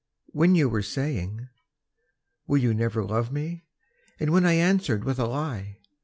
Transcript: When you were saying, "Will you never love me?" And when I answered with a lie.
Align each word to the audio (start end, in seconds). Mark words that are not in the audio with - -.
When 0.31 0.55
you 0.55 0.67
were 0.67 0.81
saying, 0.81 1.49
"Will 2.47 2.57
you 2.57 2.73
never 2.73 3.03
love 3.03 3.31
me?" 3.31 3.65
And 4.19 4.31
when 4.31 4.47
I 4.47 4.53
answered 4.53 5.03
with 5.03 5.19
a 5.19 5.27
lie. 5.27 5.77